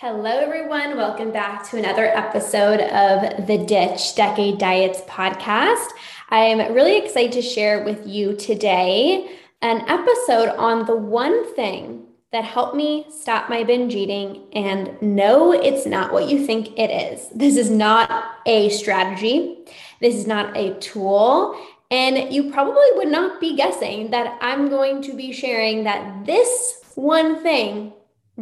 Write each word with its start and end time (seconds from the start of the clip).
Hello, 0.00 0.30
everyone. 0.30 0.96
Welcome 0.96 1.30
back 1.30 1.68
to 1.68 1.76
another 1.76 2.06
episode 2.06 2.80
of 2.80 3.46
the 3.46 3.58
Ditch 3.58 4.14
Decade 4.14 4.56
Diets 4.56 5.02
podcast. 5.02 5.88
I'm 6.30 6.72
really 6.72 6.96
excited 6.96 7.32
to 7.32 7.42
share 7.42 7.84
with 7.84 8.06
you 8.06 8.34
today 8.34 9.30
an 9.60 9.82
episode 9.90 10.56
on 10.56 10.86
the 10.86 10.96
one 10.96 11.54
thing 11.54 12.06
that 12.32 12.44
helped 12.44 12.74
me 12.74 13.08
stop 13.10 13.50
my 13.50 13.62
binge 13.62 13.94
eating. 13.94 14.46
And 14.54 14.96
no, 15.02 15.52
it's 15.52 15.84
not 15.84 16.14
what 16.14 16.30
you 16.30 16.46
think 16.46 16.78
it 16.78 16.88
is. 16.88 17.28
This 17.34 17.58
is 17.58 17.68
not 17.68 18.24
a 18.46 18.70
strategy, 18.70 19.58
this 20.00 20.14
is 20.14 20.26
not 20.26 20.56
a 20.56 20.80
tool. 20.80 21.62
And 21.90 22.32
you 22.32 22.50
probably 22.50 22.88
would 22.94 23.08
not 23.08 23.38
be 23.38 23.54
guessing 23.54 24.12
that 24.12 24.38
I'm 24.40 24.70
going 24.70 25.02
to 25.02 25.14
be 25.14 25.30
sharing 25.34 25.84
that 25.84 26.24
this 26.24 26.82
one 26.94 27.42
thing 27.42 27.92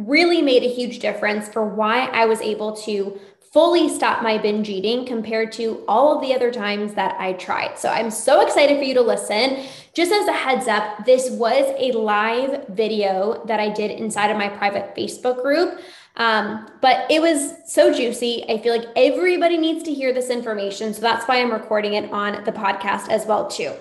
really 0.07 0.41
made 0.41 0.63
a 0.63 0.69
huge 0.69 0.99
difference 0.99 1.47
for 1.47 1.63
why 1.63 2.05
I 2.07 2.25
was 2.25 2.41
able 2.41 2.75
to 2.77 3.19
fully 3.51 3.89
stop 3.89 4.21
my 4.21 4.37
binge 4.37 4.69
eating 4.69 5.05
compared 5.05 5.51
to 5.51 5.83
all 5.87 6.15
of 6.15 6.21
the 6.21 6.35
other 6.35 6.51
times 6.51 6.93
that 6.93 7.15
I 7.19 7.33
tried. 7.33 7.79
So 7.79 7.89
I'm 7.89 8.11
so 8.11 8.41
excited 8.41 8.77
for 8.77 8.83
you 8.83 8.93
to 8.93 9.01
listen. 9.01 9.65
Just 9.93 10.11
as 10.11 10.27
a 10.27 10.33
heads 10.33 10.67
up, 10.67 11.03
this 11.05 11.31
was 11.31 11.73
a 11.79 11.91
live 11.97 12.67
video 12.67 13.43
that 13.45 13.59
I 13.59 13.69
did 13.69 13.91
inside 13.91 14.29
of 14.29 14.37
my 14.37 14.49
private 14.49 14.95
Facebook 14.95 15.41
group. 15.41 15.79
Um, 16.17 16.69
but 16.81 17.09
it 17.09 17.21
was 17.21 17.53
so 17.65 17.91
juicy. 17.93 18.45
I 18.49 18.59
feel 18.59 18.77
like 18.77 18.87
everybody 18.95 19.57
needs 19.57 19.83
to 19.83 19.93
hear 19.93 20.13
this 20.13 20.29
information. 20.29 20.93
So 20.93 21.01
that's 21.01 21.27
why 21.27 21.41
I'm 21.41 21.51
recording 21.51 21.93
it 21.93 22.11
on 22.11 22.43
the 22.43 22.51
podcast 22.51 23.09
as 23.09 23.25
well, 23.25 23.47
too. 23.47 23.73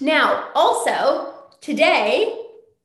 Now, 0.00 0.48
also, 0.54 1.34
today 1.60 2.43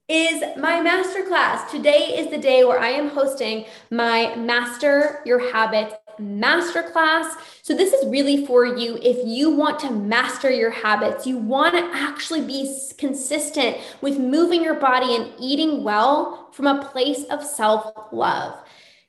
is 0.10 0.42
my 0.58 0.80
masterclass. 0.82 1.70
Today 1.70 2.18
is 2.18 2.32
the 2.32 2.38
day 2.40 2.64
where 2.64 2.80
I 2.80 2.90
am 2.90 3.10
hosting 3.10 3.66
my 3.92 4.36
Master 4.36 5.22
Your 5.24 5.52
Habits 5.52 5.94
masterclass. 6.20 7.32
So, 7.62 7.76
this 7.76 7.94
is 7.94 8.06
really 8.08 8.46
for 8.46 8.66
you 8.66 8.98
if 9.02 9.26
you 9.26 9.52
want 9.52 9.80
to 9.80 9.92
master 9.92 10.50
your 10.50 10.72
habits, 10.72 11.26
you 11.26 11.38
want 11.38 11.76
to 11.76 11.98
actually 11.98 12.42
be 12.42 12.76
consistent 12.98 13.78
with 14.02 14.18
moving 14.18 14.64
your 14.64 14.76
body 14.76 15.16
and 15.16 15.32
eating 15.40 15.84
well 15.84 16.50
from 16.52 16.68
a 16.68 16.84
place 16.86 17.24
of 17.26 17.44
self 17.44 17.94
love. 18.12 18.60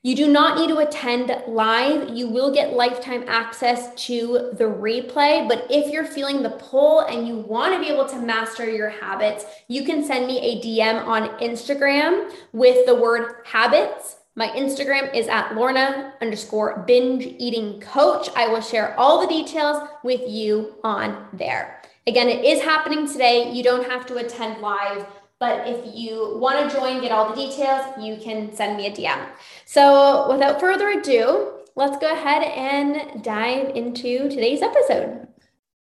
You 0.03 0.17
do 0.17 0.33
not 0.33 0.57
need 0.57 0.69
to 0.69 0.79
attend 0.79 1.31
live. 1.47 2.09
You 2.09 2.27
will 2.27 2.55
get 2.55 2.73
lifetime 2.73 3.23
access 3.29 3.95
to 4.07 4.49
the 4.55 4.65
replay. 4.65 5.47
But 5.47 5.67
if 5.69 5.93
you're 5.93 6.07
feeling 6.07 6.43
the 6.43 6.49
pull 6.49 7.01
and 7.01 7.29
you 7.29 7.37
want 7.37 7.75
to 7.75 7.81
be 7.81 7.93
able 7.93 8.09
to 8.09 8.19
master 8.19 8.67
your 8.67 8.89
habits, 8.89 9.45
you 9.69 9.85
can 9.85 10.03
send 10.03 10.27
me 10.27 10.39
a 10.41 10.59
DM 10.63 11.07
on 11.07 11.29
Instagram 11.41 12.33
with 12.55 12.87
the 12.87 12.95
word 12.95 13.43
habits. 13.45 14.17
My 14.37 14.49
Instagram 14.49 15.15
is 15.15 15.29
at 15.29 15.55
Lorna 15.55 16.15
underscore 16.23 16.83
binge 16.87 17.27
eating 17.39 17.79
coach. 17.81 18.31
I 18.35 18.49
will 18.49 18.63
share 18.63 18.99
all 18.99 19.21
the 19.21 19.27
details 19.27 19.87
with 20.03 20.23
you 20.27 20.77
on 20.83 21.27
there. 21.35 21.83
Again, 22.07 22.31
it 22.31 22.43
is 22.43 22.63
happening 22.63 23.07
today. 23.07 23.53
You 23.53 23.63
don't 23.63 23.87
have 23.91 24.07
to 24.07 24.17
attend 24.17 24.63
live. 24.63 25.05
But 25.41 25.67
if 25.67 25.95
you 25.95 26.37
want 26.37 26.71
to 26.71 26.77
join, 26.77 27.01
get 27.01 27.13
all 27.13 27.31
the 27.31 27.35
details, 27.35 27.87
you 27.99 28.19
can 28.19 28.55
send 28.55 28.77
me 28.77 28.87
a 28.87 28.91
DM. 28.91 29.27
So 29.73 30.29
without 30.29 30.59
further 30.59 30.89
ado, 30.89 31.53
let's 31.77 31.97
go 31.99 32.13
ahead 32.13 32.43
and 32.43 33.23
dive 33.23 33.69
into 33.77 34.29
today's 34.29 34.63
episode. 34.63 35.29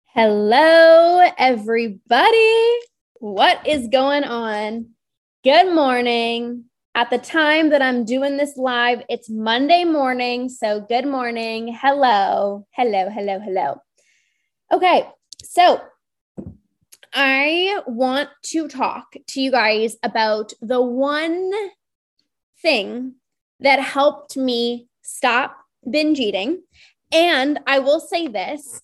Hello, 0.06 1.28
everybody. 1.36 2.78
What 3.16 3.66
is 3.66 3.88
going 3.88 4.24
on? 4.24 4.92
Good 5.44 5.74
morning. 5.74 6.66
At 6.94 7.10
the 7.10 7.18
time 7.18 7.72
that 7.72 7.82
I'm 7.82 8.06
doing 8.06 8.38
this 8.38 8.56
live, 8.56 9.02
it's 9.10 9.32
Monday 9.32 9.84
morning. 9.84 10.48
So, 10.48 10.82
good 10.82 11.08
morning. 11.08 11.76
Hello, 11.82 12.68
hello, 12.76 13.10
hello, 13.10 13.40
hello. 13.40 13.82
Okay, 14.72 15.10
so 15.44 15.82
I 17.16 17.82
want 17.88 18.30
to 18.44 18.68
talk 18.68 19.16
to 19.30 19.42
you 19.42 19.50
guys 19.50 19.96
about 20.04 20.54
the 20.62 20.80
one 20.80 21.52
thing 22.62 23.16
that 23.62 23.80
helped 23.80 24.36
me 24.36 24.88
stop 25.02 25.58
binge 25.90 26.20
eating. 26.20 26.64
And 27.12 27.60
I 27.66 27.80
will 27.80 28.00
say 28.00 28.28
this 28.28 28.82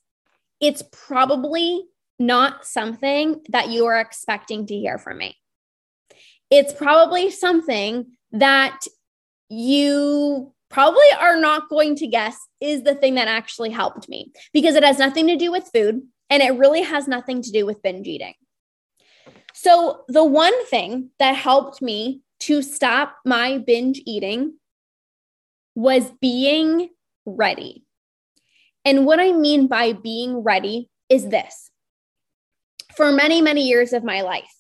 it's 0.60 0.84
probably 0.92 1.84
not 2.20 2.66
something 2.66 3.42
that 3.50 3.70
you 3.70 3.86
are 3.86 4.00
expecting 4.00 4.66
to 4.66 4.76
hear 4.76 4.98
from 4.98 5.20
me. 5.20 5.38
It's 6.50 6.74
probably 6.74 7.30
something 7.30 8.08
that 8.32 8.80
you 9.50 10.54
probably 10.70 11.06
are 11.20 11.38
not 11.38 11.70
going 11.70 11.96
to 11.96 12.08
guess 12.08 12.38
is 12.60 12.84
the 12.84 12.96
thing 12.96 13.16
that 13.16 13.28
actually 13.28 13.70
helped 13.70 14.10
me 14.10 14.32
because 14.52 14.76
it 14.76 14.84
has 14.84 14.98
nothing 14.98 15.28
to 15.28 15.36
do 15.36 15.52
with 15.52 15.70
food. 15.74 16.02
And 16.30 16.44
it 16.44 16.58
really 16.58 16.82
has 16.82 17.08
nothing 17.08 17.42
to 17.44 17.52
do 17.52 17.66
with 17.66 17.82
binge 17.82 18.08
eating. 18.08 18.34
So, 19.54 20.04
the 20.08 20.26
one 20.26 20.66
thing 20.66 21.12
that 21.20 21.36
helped 21.36 21.82
me 21.82 22.22
to 22.42 22.62
stop 22.62 23.16
my 23.26 23.58
binge 23.60 24.02
eating 24.06 24.56
was 25.78 26.10
being 26.20 26.90
ready. 27.28 27.84
And 28.84 29.06
what 29.06 29.20
I 29.20 29.32
mean 29.32 29.68
by 29.68 29.94
being 29.94 30.38
ready 30.40 30.90
is 31.08 31.30
this 31.30 31.70
for 32.96 33.12
many, 33.12 33.44
many 33.44 33.68
years 33.68 33.94
of 33.94 34.04
my 34.04 34.22
life, 34.22 34.52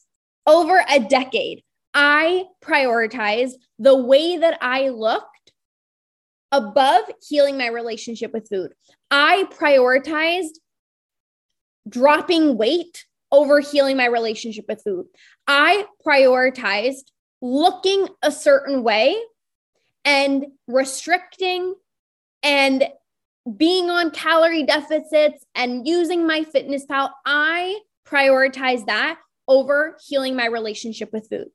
over 0.45 0.85
a 0.87 0.99
decade, 0.99 1.63
I 1.91 2.45
prioritized 2.63 3.53
the 3.79 3.95
way 3.95 4.37
that 4.37 4.59
I 4.61 4.89
looked 4.89 5.53
above 6.51 7.05
healing 7.27 7.57
my 7.57 7.67
relationship 7.67 8.31
with 8.31 8.47
food. 8.47 8.73
I 9.09 9.45
prioritized 9.59 10.59
dropping 11.89 12.57
weight 12.59 13.05
over 13.31 13.59
healing 13.59 13.97
my 13.97 14.05
relationship 14.05 14.65
with 14.69 14.83
food. 14.83 15.07
I 15.47 15.85
prioritized 16.05 17.11
looking 17.41 18.07
a 18.21 18.31
certain 18.31 18.83
way 18.83 19.17
and 20.07 20.45
restricting 20.67 21.75
and 22.41 22.87
being 23.57 23.89
on 23.89 24.09
calorie 24.09 24.63
deficits 24.63 25.45
and 25.53 25.85
using 25.85 26.21
MyFitnessPal, 26.21 27.09
I 27.25 27.81
prioritize 28.07 28.85
that 28.85 29.19
over 29.49 29.97
healing 30.07 30.37
my 30.37 30.45
relationship 30.45 31.11
with 31.11 31.27
food. 31.29 31.47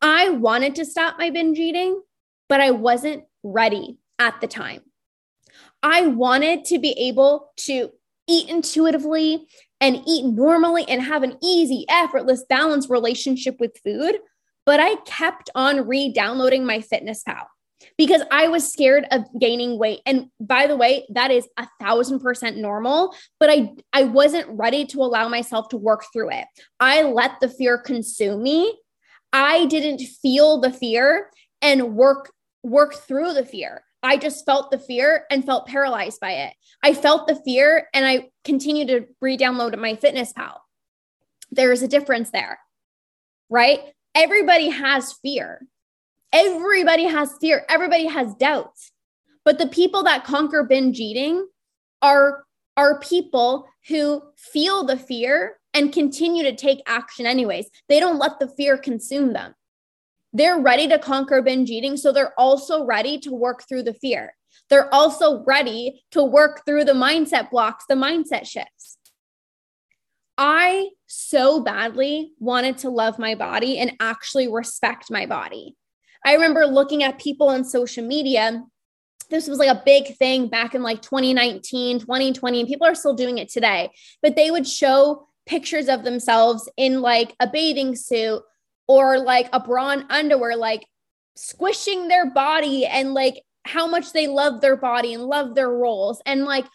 I 0.00 0.30
wanted 0.30 0.74
to 0.76 0.86
stop 0.86 1.18
my 1.18 1.28
binge 1.28 1.58
eating, 1.58 2.00
but 2.48 2.62
I 2.62 2.70
wasn't 2.70 3.24
ready 3.42 3.98
at 4.18 4.40
the 4.40 4.46
time. 4.46 4.80
I 5.82 6.06
wanted 6.06 6.64
to 6.66 6.78
be 6.78 6.92
able 6.92 7.50
to 7.58 7.90
eat 8.26 8.48
intuitively 8.48 9.46
and 9.82 10.02
eat 10.06 10.24
normally 10.24 10.88
and 10.88 11.02
have 11.02 11.22
an 11.22 11.36
easy, 11.42 11.84
effortless, 11.90 12.42
balanced 12.48 12.88
relationship 12.88 13.56
with 13.60 13.76
food. 13.84 14.16
But 14.64 14.80
I 14.80 14.94
kept 15.04 15.50
on 15.54 15.86
re 15.86 16.10
downloading 16.10 16.62
MyFitnessPal 16.62 17.44
because 17.98 18.22
I 18.30 18.48
was 18.48 18.70
scared 18.70 19.06
of 19.10 19.24
gaining 19.38 19.78
weight. 19.78 20.00
And 20.06 20.26
by 20.40 20.66
the 20.66 20.76
way, 20.76 21.06
that 21.10 21.30
is 21.30 21.48
a 21.56 21.66
thousand 21.80 22.20
percent 22.20 22.56
normal, 22.56 23.14
but 23.40 23.50
I, 23.50 23.70
I 23.92 24.04
wasn't 24.04 24.48
ready 24.48 24.86
to 24.86 25.02
allow 25.02 25.28
myself 25.28 25.68
to 25.70 25.76
work 25.76 26.04
through 26.12 26.30
it. 26.30 26.46
I 26.80 27.02
let 27.02 27.40
the 27.40 27.48
fear 27.48 27.78
consume 27.78 28.42
me. 28.42 28.78
I 29.32 29.66
didn't 29.66 30.00
feel 30.20 30.60
the 30.60 30.72
fear 30.72 31.30
and 31.60 31.94
work 31.94 32.32
work 32.62 32.94
through 32.94 33.32
the 33.32 33.44
fear. 33.44 33.82
I 34.02 34.16
just 34.16 34.44
felt 34.44 34.70
the 34.70 34.78
fear 34.78 35.26
and 35.30 35.44
felt 35.44 35.66
paralyzed 35.66 36.20
by 36.20 36.32
it. 36.32 36.54
I 36.82 36.92
felt 36.92 37.28
the 37.28 37.36
fear 37.36 37.88
and 37.94 38.04
I 38.04 38.30
continued 38.44 38.88
to 38.88 39.06
re 39.20 39.36
download 39.36 39.74
MyFitnessPal. 39.74 40.54
There's 41.50 41.82
a 41.82 41.88
difference 41.88 42.30
there, 42.30 42.58
right? 43.48 43.80
Everybody 44.14 44.70
has 44.70 45.14
fear. 45.22 45.66
Everybody 46.32 47.04
has 47.04 47.34
fear. 47.40 47.64
Everybody 47.68 48.06
has 48.06 48.34
doubts. 48.34 48.92
But 49.44 49.58
the 49.58 49.66
people 49.66 50.02
that 50.04 50.24
conquer 50.24 50.62
binge 50.62 50.98
eating 50.98 51.46
are, 52.00 52.44
are 52.76 53.00
people 53.00 53.66
who 53.88 54.22
feel 54.36 54.84
the 54.84 54.96
fear 54.96 55.58
and 55.74 55.92
continue 55.92 56.42
to 56.44 56.54
take 56.54 56.82
action 56.86 57.26
anyways. 57.26 57.68
They 57.88 58.00
don't 58.00 58.18
let 58.18 58.38
the 58.38 58.48
fear 58.48 58.78
consume 58.78 59.32
them. 59.32 59.54
They're 60.32 60.60
ready 60.60 60.88
to 60.88 60.98
conquer 60.98 61.42
binge 61.42 61.70
eating. 61.70 61.96
So 61.96 62.12
they're 62.12 62.38
also 62.38 62.84
ready 62.84 63.18
to 63.20 63.32
work 63.32 63.64
through 63.68 63.82
the 63.82 63.94
fear. 63.94 64.34
They're 64.70 64.92
also 64.94 65.44
ready 65.44 66.02
to 66.12 66.24
work 66.24 66.64
through 66.64 66.84
the 66.84 66.92
mindset 66.92 67.50
blocks, 67.50 67.84
the 67.88 67.94
mindset 67.94 68.46
shifts. 68.46 68.96
I 70.38 70.90
so 71.06 71.62
badly 71.62 72.32
wanted 72.38 72.78
to 72.78 72.88
love 72.88 73.18
my 73.18 73.34
body 73.34 73.78
and 73.78 73.92
actually 74.00 74.48
respect 74.48 75.10
my 75.10 75.26
body. 75.26 75.76
I 76.24 76.34
remember 76.34 76.66
looking 76.66 77.02
at 77.02 77.18
people 77.18 77.48
on 77.48 77.64
social 77.64 78.04
media. 78.04 78.64
This 79.30 79.48
was 79.48 79.58
like 79.58 79.68
a 79.68 79.82
big 79.84 80.16
thing 80.16 80.48
back 80.48 80.74
in 80.74 80.82
like 80.82 81.02
2019, 81.02 82.00
2020, 82.00 82.60
and 82.60 82.68
people 82.68 82.86
are 82.86 82.94
still 82.94 83.14
doing 83.14 83.38
it 83.38 83.48
today. 83.48 83.90
But 84.20 84.36
they 84.36 84.50
would 84.50 84.66
show 84.66 85.26
pictures 85.46 85.88
of 85.88 86.04
themselves 86.04 86.68
in 86.76 87.00
like 87.00 87.34
a 87.40 87.48
bathing 87.48 87.96
suit 87.96 88.42
or 88.86 89.18
like 89.18 89.48
a 89.52 89.60
bra 89.60 89.90
and 89.90 90.04
underwear, 90.10 90.56
like 90.56 90.86
squishing 91.36 92.08
their 92.08 92.30
body 92.30 92.86
and 92.86 93.14
like 93.14 93.42
how 93.64 93.86
much 93.86 94.12
they 94.12 94.26
love 94.26 94.60
their 94.60 94.76
body 94.76 95.14
and 95.14 95.24
love 95.24 95.54
their 95.54 95.70
rolls. 95.70 96.20
And 96.26 96.44
like, 96.44 96.66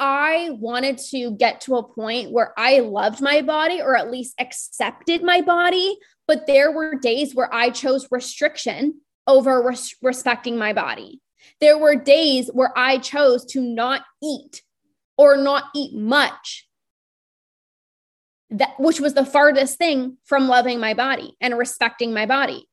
I 0.00 0.50
wanted 0.60 0.98
to 1.10 1.32
get 1.32 1.62
to 1.62 1.76
a 1.76 1.82
point 1.82 2.30
where 2.30 2.54
I 2.56 2.80
loved 2.80 3.20
my 3.20 3.42
body 3.42 3.80
or 3.80 3.96
at 3.96 4.10
least 4.10 4.34
accepted 4.38 5.22
my 5.22 5.40
body. 5.40 5.98
But 6.28 6.46
there 6.46 6.70
were 6.70 6.94
days 6.94 7.34
where 7.34 7.52
I 7.52 7.70
chose 7.70 8.06
restriction 8.12 9.00
over 9.26 9.60
res- 9.62 9.96
respecting 10.00 10.56
my 10.56 10.72
body. 10.72 11.20
There 11.60 11.78
were 11.78 11.96
days 11.96 12.48
where 12.52 12.72
I 12.76 12.98
chose 12.98 13.44
to 13.46 13.60
not 13.60 14.02
eat 14.22 14.62
or 15.16 15.36
not 15.36 15.64
eat 15.74 15.96
much 15.96 16.68
that 18.50 18.78
which 18.78 19.00
was 19.00 19.14
the 19.14 19.26
farthest 19.26 19.76
thing 19.76 20.16
from 20.24 20.48
loving 20.48 20.80
my 20.80 20.94
body 20.94 21.36
and 21.40 21.58
respecting 21.58 22.14
my 22.14 22.26
body. 22.26 22.68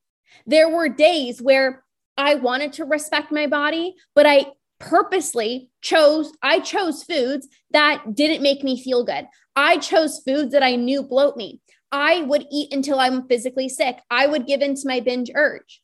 There 0.45 0.69
were 0.69 0.89
days 0.89 1.41
where 1.41 1.83
I 2.17 2.35
wanted 2.35 2.73
to 2.73 2.85
respect 2.85 3.31
my 3.31 3.47
body, 3.47 3.95
but 4.13 4.25
I 4.25 4.45
purposely 4.79 5.69
chose 5.81 6.31
I 6.41 6.59
chose 6.59 7.03
foods 7.03 7.47
that 7.71 8.13
didn't 8.13 8.43
make 8.43 8.63
me 8.63 8.81
feel 8.81 9.03
good. 9.03 9.27
I 9.55 9.77
chose 9.77 10.21
foods 10.25 10.51
that 10.51 10.63
I 10.63 10.75
knew 10.75 11.03
bloat 11.03 11.37
me. 11.37 11.61
I 11.95 12.23
would 12.23 12.45
eat 12.51 12.73
until 12.73 12.99
I'm 12.99 13.25
physically 13.25 13.69
sick. 13.69 14.01
I 14.11 14.27
would 14.27 14.45
give 14.45 14.61
in 14.61 14.75
to 14.75 14.87
my 14.87 14.99
binge 14.99 15.31
urge. 15.33 15.81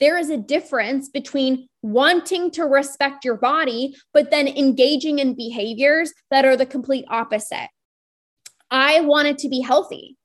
There 0.00 0.18
is 0.18 0.28
a 0.28 0.36
difference 0.36 1.08
between 1.08 1.68
wanting 1.82 2.50
to 2.50 2.64
respect 2.64 3.24
your 3.24 3.36
body, 3.36 3.94
but 4.12 4.32
then 4.32 4.48
engaging 4.48 5.20
in 5.20 5.36
behaviors 5.36 6.12
that 6.32 6.44
are 6.44 6.56
the 6.56 6.66
complete 6.66 7.04
opposite. 7.08 7.68
I 8.72 9.02
wanted 9.02 9.38
to 9.38 9.48
be 9.48 9.60
healthy, 9.60 10.16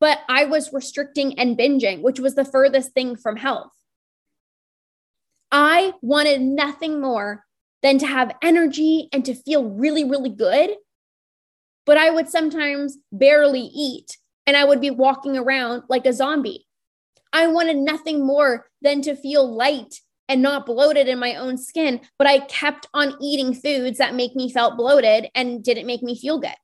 but 0.00 0.20
I 0.30 0.46
was 0.46 0.72
restricting 0.72 1.38
and 1.38 1.58
binging, 1.58 2.00
which 2.00 2.18
was 2.18 2.36
the 2.36 2.44
furthest 2.46 2.92
thing 2.92 3.16
from 3.16 3.36
health. 3.36 3.72
I 5.52 5.92
wanted 6.00 6.40
nothing 6.40 7.02
more 7.02 7.44
than 7.82 7.98
to 7.98 8.06
have 8.06 8.34
energy 8.42 9.10
and 9.12 9.26
to 9.26 9.34
feel 9.34 9.62
really, 9.62 10.04
really 10.04 10.30
good. 10.30 10.70
But 11.86 11.96
I 11.96 12.10
would 12.10 12.28
sometimes 12.28 12.98
barely 13.12 13.60
eat 13.60 14.18
and 14.46 14.56
I 14.56 14.64
would 14.64 14.80
be 14.80 14.90
walking 14.90 15.38
around 15.38 15.84
like 15.88 16.04
a 16.04 16.12
zombie. 16.12 16.66
I 17.32 17.46
wanted 17.46 17.76
nothing 17.76 18.26
more 18.26 18.66
than 18.82 19.02
to 19.02 19.16
feel 19.16 19.50
light 19.50 20.00
and 20.28 20.42
not 20.42 20.66
bloated 20.66 21.08
in 21.08 21.18
my 21.18 21.36
own 21.36 21.56
skin, 21.56 22.00
but 22.18 22.26
I 22.26 22.40
kept 22.40 22.88
on 22.92 23.14
eating 23.20 23.54
foods 23.54 23.98
that 23.98 24.14
make 24.14 24.34
me 24.34 24.50
felt 24.50 24.76
bloated 24.76 25.28
and 25.34 25.62
didn't 25.62 25.86
make 25.86 26.02
me 26.02 26.18
feel 26.18 26.38
good. 26.38 26.54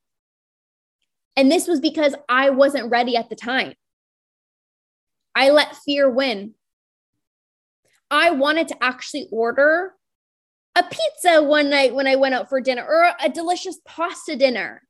And 1.37 1.51
this 1.51 1.67
was 1.67 1.81
because 1.81 2.15
I 2.29 2.51
wasn't 2.51 2.91
ready 2.91 3.17
at 3.17 3.31
the 3.31 3.37
time. 3.37 3.75
I 5.35 5.51
let 5.51 5.77
fear 5.77 6.11
win. 6.11 6.55
I 8.11 8.31
wanted 8.31 8.69
to 8.69 8.85
actually 8.85 9.29
order 9.33 9.95
a 10.77 10.83
pizza 10.83 11.43
one 11.43 11.71
night 11.71 11.95
when 11.95 12.07
I 12.07 12.17
went 12.17 12.35
out 12.35 12.49
for 12.49 12.61
dinner 12.61 12.85
or 12.85 13.13
a 13.21 13.29
delicious 13.29 13.79
pasta 13.87 14.37
dinner. 14.37 14.83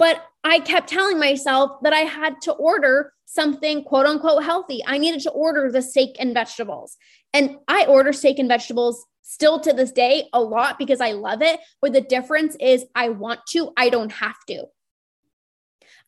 But 0.00 0.24
I 0.42 0.60
kept 0.60 0.88
telling 0.88 1.18
myself 1.18 1.72
that 1.82 1.92
I 1.92 2.00
had 2.00 2.40
to 2.44 2.52
order 2.52 3.12
something 3.26 3.84
quote 3.84 4.06
unquote 4.06 4.42
healthy. 4.42 4.80
I 4.86 4.96
needed 4.96 5.20
to 5.20 5.30
order 5.30 5.70
the 5.70 5.82
steak 5.82 6.16
and 6.18 6.32
vegetables. 6.32 6.96
And 7.34 7.58
I 7.68 7.84
order 7.84 8.14
steak 8.14 8.38
and 8.38 8.48
vegetables 8.48 9.04
still 9.20 9.60
to 9.60 9.74
this 9.74 9.92
day 9.92 10.24
a 10.32 10.40
lot 10.40 10.78
because 10.78 11.02
I 11.02 11.12
love 11.12 11.42
it. 11.42 11.60
But 11.82 11.92
the 11.92 12.00
difference 12.00 12.56
is 12.58 12.86
I 12.94 13.10
want 13.10 13.40
to, 13.50 13.72
I 13.76 13.90
don't 13.90 14.10
have 14.10 14.42
to. 14.48 14.64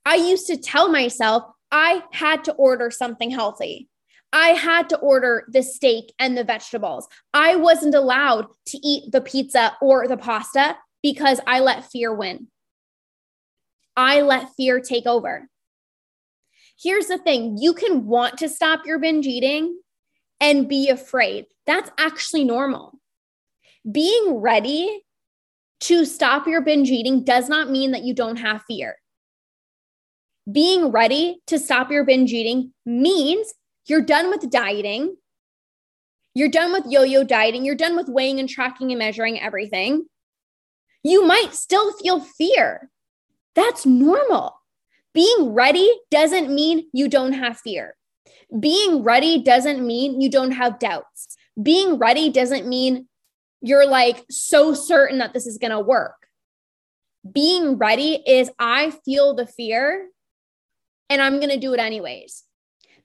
I 0.07 0.15
used 0.15 0.47
to 0.47 0.57
tell 0.57 0.89
myself 0.89 1.45
I 1.71 2.03
had 2.13 2.45
to 2.45 2.53
order 2.55 2.91
something 2.91 3.31
healthy. 3.31 3.91
I 4.33 4.49
had 4.49 4.89
to 4.89 4.99
order 5.01 5.45
the 5.49 5.63
steak 5.63 6.15
and 6.19 6.35
the 6.35 6.45
vegetables. 6.45 7.07
I 7.35 7.57
wasn't 7.57 7.95
allowed 7.95 8.47
to 8.69 8.79
eat 8.79 9.13
the 9.13 9.21
pizza 9.21 9.77
or 9.83 10.09
the 10.09 10.17
pasta 10.17 10.79
because 11.03 11.41
I 11.47 11.61
let 11.61 11.91
fear 11.91 12.15
win. 12.15 12.49
I 13.97 14.23
let 14.23 14.55
fear 14.57 14.81
take 14.81 15.07
over. 15.07 15.49
Here's 16.81 17.07
the 17.07 17.19
thing 17.19 17.59
you 17.61 17.75
can 17.75 18.07
want 18.07 18.39
to 18.39 18.49
stop 18.49 18.87
your 18.87 18.99
binge 18.99 19.27
eating 19.27 19.79
and 20.41 20.69
be 20.69 20.89
afraid. 20.89 21.47
That's 21.67 21.91
actually 21.99 22.45
normal. 22.45 22.99
Being 23.91 24.35
ready 24.35 25.05
to 25.81 26.05
stop 26.05 26.47
your 26.47 26.61
binge 26.61 26.91
eating 26.91 27.25
does 27.25 27.49
not 27.49 27.71
mean 27.71 27.93
that 27.93 28.05
you 28.05 28.15
don't 28.15 28.37
have 28.37 28.63
fear 28.69 28.97
being 30.51 30.91
ready 30.91 31.41
to 31.47 31.59
stop 31.59 31.91
your 31.91 32.05
binge 32.05 32.33
eating 32.33 32.73
means 32.85 33.53
you're 33.87 34.03
done 34.03 34.31
with 34.31 34.51
dieting. 34.51 35.17
You're 36.35 36.49
done 36.49 36.73
with 36.73 36.85
yo 36.89 37.03
yo 37.03 37.25
dieting. 37.25 37.65
You're 37.65 37.75
done 37.75 37.97
with 37.97 38.09
weighing 38.09 38.41
and 38.41 38.49
tracking 38.49 38.91
and 38.91 38.99
measuring 38.99 39.41
everything. 39.41 40.07
You 41.05 41.27
might 41.27 41.53
still 41.53 41.93
feel 41.93 42.21
fear. 42.21 42.91
That's 43.55 43.85
normal. 43.87 44.55
Being 45.15 45.53
ready 45.53 45.91
doesn't 46.11 46.53
mean 46.55 46.89
you 46.93 47.09
don't 47.09 47.35
have 47.35 47.59
fear. 47.59 47.97
Being 48.59 49.03
ready 49.03 49.43
doesn't 49.43 49.85
mean 49.87 50.21
you 50.21 50.31
don't 50.31 50.53
have 50.53 50.79
doubts. 50.79 51.37
Being 51.61 51.99
ready 51.99 52.31
doesn't 52.31 52.67
mean 52.67 53.09
you're 53.61 53.87
like 53.87 54.25
so 54.31 54.75
certain 54.75 55.19
that 55.19 55.33
this 55.33 55.47
is 55.47 55.59
going 55.59 55.71
to 55.71 55.81
work. 55.81 56.15
Being 57.31 57.79
ready 57.79 58.23
is 58.27 58.51
I 58.59 58.91
feel 59.05 59.35
the 59.35 59.47
fear 59.47 60.09
and 61.09 61.23
I'm 61.23 61.39
going 61.39 61.51
to 61.51 61.59
do 61.59 61.75
it 61.75 61.81
anyways. 61.81 62.45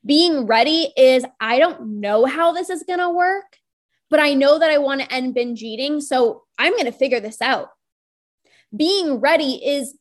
Being 0.06 0.48
ready 0.48 0.94
is 0.96 1.26
I 1.40 1.60
don't 1.60 2.00
know 2.00 2.26
how 2.26 2.54
this 2.54 2.70
is 2.70 2.84
going 2.84 3.00
to 3.00 3.10
work, 3.10 3.58
but 4.10 4.20
I 4.20 4.34
know 4.34 4.58
that 4.58 4.72
I 4.72 4.78
want 4.78 5.02
to 5.02 5.14
end 5.14 5.34
binge 5.34 5.62
eating. 5.62 6.00
So 6.00 6.44
I'm 6.58 6.74
going 6.74 6.86
to 6.86 6.92
figure 6.92 7.20
this 7.20 7.42
out. 7.42 7.70
Being 8.76 9.20
ready 9.20 9.56
is, 9.56 9.96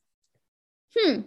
hmm, 0.97 1.21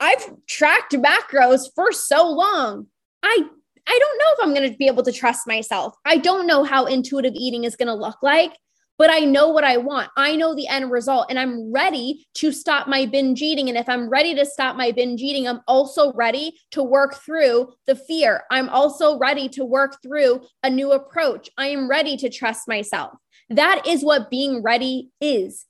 I've 0.00 0.32
tracked 0.46 0.92
macros 0.94 1.66
for 1.74 1.92
so 1.92 2.28
long. 2.28 2.86
I 3.22 3.44
I 3.86 3.98
don't 3.98 4.18
know 4.18 4.24
if 4.32 4.38
I'm 4.42 4.54
going 4.54 4.70
to 4.70 4.76
be 4.78 4.86
able 4.86 5.02
to 5.02 5.12
trust 5.12 5.46
myself. 5.46 5.94
I 6.06 6.16
don't 6.16 6.46
know 6.46 6.64
how 6.64 6.86
intuitive 6.86 7.34
eating 7.34 7.64
is 7.64 7.76
going 7.76 7.88
to 7.88 7.94
look 7.94 8.22
like 8.22 8.54
but 8.98 9.10
I 9.10 9.20
know 9.20 9.48
what 9.48 9.64
I 9.64 9.76
want. 9.76 10.10
I 10.16 10.36
know 10.36 10.54
the 10.54 10.68
end 10.68 10.90
result 10.90 11.26
and 11.28 11.38
I'm 11.38 11.72
ready 11.72 12.26
to 12.34 12.52
stop 12.52 12.86
my 12.86 13.06
binge 13.06 13.42
eating. 13.42 13.68
And 13.68 13.76
if 13.76 13.88
I'm 13.88 14.08
ready 14.08 14.34
to 14.34 14.46
stop 14.46 14.76
my 14.76 14.92
binge 14.92 15.20
eating, 15.20 15.48
I'm 15.48 15.60
also 15.66 16.12
ready 16.12 16.54
to 16.72 16.82
work 16.82 17.16
through 17.16 17.72
the 17.86 17.96
fear. 17.96 18.44
I'm 18.50 18.68
also 18.68 19.18
ready 19.18 19.48
to 19.50 19.64
work 19.64 19.98
through 20.02 20.42
a 20.62 20.70
new 20.70 20.92
approach. 20.92 21.50
I 21.58 21.68
am 21.68 21.88
ready 21.88 22.16
to 22.18 22.30
trust 22.30 22.68
myself. 22.68 23.12
That 23.50 23.86
is 23.86 24.04
what 24.04 24.30
being 24.30 24.62
ready 24.62 25.10
is. 25.20 25.66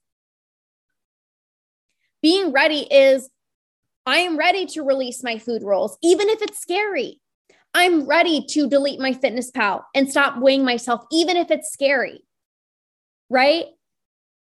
Being 2.25 2.51
ready 2.53 2.89
is 2.91 3.29
I 4.07 4.17
am 4.19 4.37
ready 4.37 4.65
to 4.67 4.83
release 4.83 5.23
my 5.23 5.39
food 5.39 5.63
rules, 5.63 5.99
even 6.03 6.29
if 6.29 6.41
it's 6.41 6.59
scary. 6.59 7.21
I'm 7.75 8.07
ready 8.07 8.45
to 8.51 8.69
delete 8.69 8.99
MyFitnessPal 8.99 9.83
and 9.95 10.11
stop 10.11 10.39
weighing 10.39 10.65
myself, 10.65 11.05
even 11.13 11.37
if 11.37 11.51
it's 11.51 11.71
scary 11.71 12.25
right? 13.31 13.67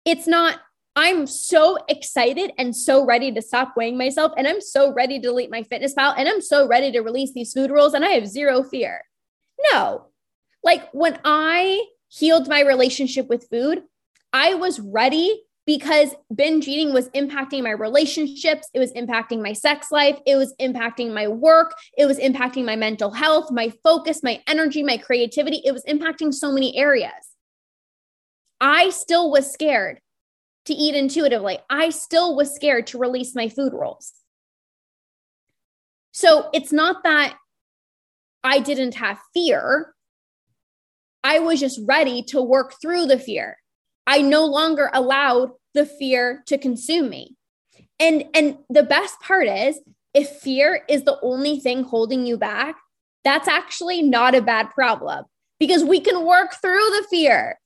It's 0.04 0.26
not, 0.26 0.60
I'm 0.96 1.26
so 1.26 1.78
excited 1.88 2.52
and 2.58 2.74
so 2.74 3.04
ready 3.04 3.30
to 3.32 3.42
stop 3.42 3.76
weighing 3.76 3.98
myself. 3.98 4.32
And 4.36 4.46
I'm 4.46 4.60
so 4.60 4.92
ready 4.92 5.20
to 5.20 5.28
delete 5.28 5.50
MyFitnessPal. 5.50 6.14
And 6.16 6.28
I'm 6.28 6.40
so 6.40 6.66
ready 6.66 6.90
to 6.92 7.00
release 7.00 7.32
these 7.32 7.52
food 7.52 7.70
rules. 7.70 7.94
And 7.94 8.04
I 8.04 8.10
have 8.10 8.26
zero 8.26 8.62
fear. 8.62 9.02
No. 9.72 10.06
Like 10.64 10.88
when 10.92 11.18
I 11.24 11.84
healed 12.08 12.48
my 12.48 12.62
relationship 12.62 13.28
with 13.28 13.48
food, 13.50 13.82
I 14.32 14.54
was 14.54 14.80
ready 14.80 15.42
because 15.68 16.14
binge 16.34 16.66
eating 16.66 16.94
was 16.94 17.10
impacting 17.10 17.62
my 17.62 17.72
relationships, 17.72 18.70
it 18.72 18.78
was 18.78 18.90
impacting 18.94 19.42
my 19.42 19.52
sex 19.52 19.90
life, 19.90 20.18
it 20.26 20.34
was 20.36 20.54
impacting 20.58 21.12
my 21.12 21.28
work, 21.28 21.74
it 21.98 22.06
was 22.06 22.18
impacting 22.18 22.64
my 22.64 22.74
mental 22.74 23.10
health, 23.10 23.50
my 23.50 23.70
focus, 23.84 24.22
my 24.22 24.42
energy, 24.46 24.82
my 24.82 24.96
creativity. 24.96 25.60
It 25.62 25.72
was 25.72 25.84
impacting 25.84 26.32
so 26.32 26.50
many 26.50 26.74
areas. 26.78 27.12
I 28.58 28.88
still 28.88 29.30
was 29.30 29.52
scared 29.52 30.00
to 30.64 30.72
eat 30.72 30.94
intuitively. 30.94 31.58
I 31.68 31.90
still 31.90 32.34
was 32.34 32.54
scared 32.54 32.86
to 32.86 32.98
release 32.98 33.34
my 33.34 33.50
food 33.50 33.74
rules. 33.74 34.14
So 36.12 36.48
it's 36.54 36.72
not 36.72 37.02
that 37.04 37.36
I 38.42 38.60
didn't 38.60 38.94
have 38.94 39.18
fear. 39.34 39.94
I 41.22 41.40
was 41.40 41.60
just 41.60 41.78
ready 41.84 42.22
to 42.28 42.40
work 42.40 42.76
through 42.80 43.04
the 43.04 43.18
fear. 43.18 43.58
I 44.08 44.22
no 44.22 44.46
longer 44.46 44.90
allowed 44.94 45.50
the 45.74 45.84
fear 45.84 46.42
to 46.46 46.56
consume 46.56 47.10
me. 47.10 47.36
And 48.00 48.24
and 48.34 48.56
the 48.70 48.82
best 48.82 49.20
part 49.20 49.46
is 49.46 49.78
if 50.14 50.30
fear 50.30 50.82
is 50.88 51.04
the 51.04 51.18
only 51.22 51.60
thing 51.60 51.84
holding 51.84 52.26
you 52.26 52.38
back, 52.38 52.76
that's 53.22 53.46
actually 53.46 54.02
not 54.02 54.34
a 54.34 54.40
bad 54.40 54.70
problem 54.70 55.26
because 55.60 55.84
we 55.84 56.00
can 56.00 56.24
work 56.24 56.54
through 56.60 56.78
the 56.78 57.06
fear. 57.10 57.60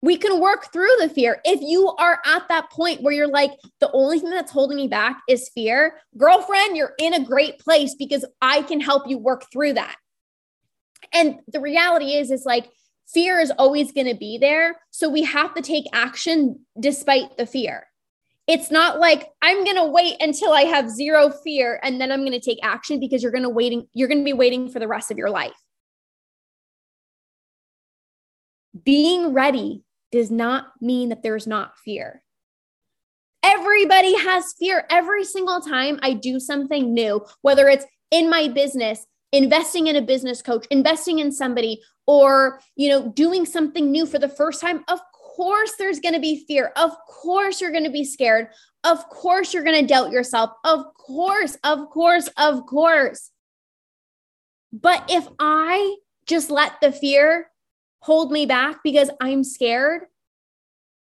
We 0.00 0.16
can 0.16 0.40
work 0.40 0.72
through 0.72 0.94
the 1.00 1.10
fear. 1.10 1.40
If 1.44 1.60
you 1.60 1.88
are 1.98 2.20
at 2.24 2.48
that 2.48 2.70
point 2.70 3.02
where 3.02 3.12
you're 3.12 3.28
like, 3.28 3.50
the 3.80 3.90
only 3.92 4.20
thing 4.20 4.30
that's 4.30 4.52
holding 4.52 4.76
me 4.76 4.88
back 4.88 5.20
is 5.28 5.50
fear, 5.54 5.98
girlfriend, 6.16 6.76
you're 6.76 6.94
in 6.98 7.14
a 7.14 7.24
great 7.24 7.58
place 7.58 7.96
because 7.98 8.24
I 8.40 8.62
can 8.62 8.80
help 8.80 9.08
you 9.08 9.18
work 9.18 9.44
through 9.52 9.74
that. 9.74 9.96
And 11.12 11.40
the 11.48 11.60
reality 11.60 12.14
is, 12.14 12.30
is 12.30 12.44
like 12.46 12.70
fear 13.12 13.38
is 13.38 13.52
always 13.58 13.92
going 13.92 14.06
to 14.06 14.14
be 14.14 14.38
there. 14.38 14.76
So 14.90 15.08
we 15.08 15.22
have 15.24 15.54
to 15.54 15.62
take 15.62 15.84
action 15.92 16.60
despite 16.78 17.36
the 17.36 17.46
fear. 17.46 17.86
It's 18.46 18.70
not 18.70 18.98
like 18.98 19.28
I'm 19.42 19.64
going 19.64 19.76
to 19.76 19.84
wait 19.84 20.16
until 20.20 20.52
I 20.52 20.62
have 20.62 20.90
zero 20.90 21.30
fear 21.30 21.80
and 21.82 22.00
then 22.00 22.10
I'm 22.10 22.20
going 22.20 22.32
to 22.32 22.40
take 22.40 22.58
action 22.62 22.98
because 22.98 23.22
you're 23.22 23.32
going 23.32 23.42
to 23.42 23.50
waiting 23.50 23.86
you're 23.92 24.08
going 24.08 24.20
to 24.20 24.24
be 24.24 24.32
waiting 24.32 24.70
for 24.70 24.78
the 24.78 24.88
rest 24.88 25.10
of 25.10 25.18
your 25.18 25.30
life. 25.30 25.52
Being 28.84 29.34
ready 29.34 29.82
does 30.12 30.30
not 30.30 30.68
mean 30.80 31.10
that 31.10 31.22
there's 31.22 31.46
not 31.46 31.76
fear. 31.84 32.22
Everybody 33.42 34.16
has 34.16 34.54
fear 34.58 34.86
every 34.90 35.24
single 35.24 35.60
time 35.60 35.98
I 36.02 36.14
do 36.14 36.40
something 36.40 36.92
new, 36.94 37.24
whether 37.42 37.68
it's 37.68 37.84
in 38.10 38.30
my 38.30 38.48
business, 38.48 39.06
investing 39.32 39.86
in 39.86 39.96
a 39.96 40.02
business 40.02 40.40
coach, 40.40 40.66
investing 40.70 41.18
in 41.18 41.30
somebody, 41.32 41.80
or, 42.08 42.58
you 42.74 42.88
know, 42.88 43.10
doing 43.10 43.44
something 43.44 43.92
new 43.92 44.06
for 44.06 44.18
the 44.18 44.30
first 44.30 44.62
time, 44.62 44.82
of 44.88 44.98
course 45.12 45.74
there's 45.78 46.00
going 46.00 46.14
to 46.14 46.20
be 46.20 46.44
fear. 46.46 46.72
Of 46.74 46.90
course 47.06 47.60
you're 47.60 47.70
going 47.70 47.84
to 47.84 47.90
be 47.90 48.02
scared. 48.02 48.48
Of 48.82 49.08
course 49.10 49.52
you're 49.52 49.62
going 49.62 49.80
to 49.80 49.86
doubt 49.86 50.10
yourself. 50.10 50.50
Of 50.64 50.86
course, 50.94 51.58
of 51.62 51.90
course, 51.90 52.28
of 52.38 52.64
course. 52.64 53.30
But 54.72 55.04
if 55.10 55.28
I 55.38 55.96
just 56.26 56.50
let 56.50 56.80
the 56.80 56.92
fear 56.92 57.50
hold 58.00 58.32
me 58.32 58.46
back 58.46 58.78
because 58.82 59.10
I'm 59.20 59.44
scared, 59.44 60.06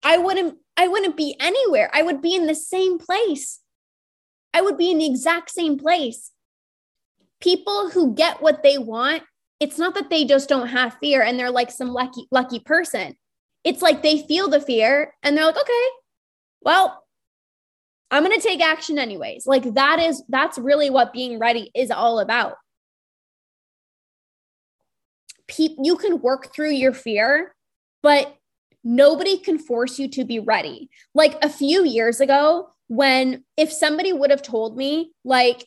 I 0.02 0.18
wouldn't 0.18 0.58
I 0.76 0.88
wouldn't 0.88 1.16
be 1.16 1.36
anywhere. 1.40 1.90
I 1.92 2.02
would 2.02 2.20
be 2.20 2.34
in 2.34 2.46
the 2.46 2.54
same 2.54 2.98
place. 2.98 3.60
I 4.52 4.62
would 4.62 4.76
be 4.76 4.90
in 4.90 4.98
the 4.98 5.06
exact 5.06 5.50
same 5.50 5.78
place 5.78 6.32
people 7.40 7.90
who 7.90 8.14
get 8.14 8.42
what 8.42 8.62
they 8.62 8.78
want, 8.78 9.22
it's 9.60 9.78
not 9.78 9.94
that 9.94 10.10
they 10.10 10.24
just 10.24 10.48
don't 10.48 10.68
have 10.68 10.98
fear 11.00 11.22
and 11.22 11.38
they're 11.38 11.50
like 11.50 11.70
some 11.70 11.92
lucky 11.92 12.26
lucky 12.30 12.60
person. 12.60 13.16
It's 13.64 13.82
like 13.82 14.02
they 14.02 14.22
feel 14.22 14.48
the 14.48 14.60
fear 14.60 15.14
and 15.22 15.36
they're 15.36 15.46
like, 15.46 15.60
"Okay. 15.60 15.86
Well, 16.62 17.04
I'm 18.10 18.24
going 18.24 18.36
to 18.38 18.46
take 18.46 18.60
action 18.60 18.98
anyways." 18.98 19.46
Like 19.46 19.74
that 19.74 19.98
is 19.98 20.22
that's 20.28 20.58
really 20.58 20.90
what 20.90 21.12
being 21.12 21.38
ready 21.38 21.70
is 21.74 21.90
all 21.90 22.20
about. 22.20 22.54
Pe- 25.48 25.76
you 25.82 25.96
can 25.96 26.20
work 26.20 26.54
through 26.54 26.72
your 26.72 26.92
fear, 26.92 27.54
but 28.02 28.36
nobody 28.84 29.38
can 29.38 29.58
force 29.58 29.98
you 29.98 30.08
to 30.08 30.24
be 30.24 30.38
ready. 30.38 30.88
Like 31.14 31.36
a 31.42 31.50
few 31.50 31.84
years 31.84 32.20
ago, 32.20 32.70
when 32.88 33.44
if 33.56 33.72
somebody 33.72 34.12
would 34.12 34.30
have 34.30 34.42
told 34.42 34.76
me, 34.76 35.12
like, 35.24 35.66